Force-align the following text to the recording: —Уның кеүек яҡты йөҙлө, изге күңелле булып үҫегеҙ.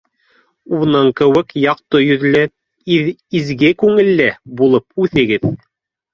—Уның 0.77 1.09
кеүек 1.19 1.53
яҡты 1.63 2.01
йөҙлө, 2.05 2.41
изге 3.41 3.71
күңелле 3.85 4.33
булып 4.65 5.07
үҫегеҙ. 5.07 5.49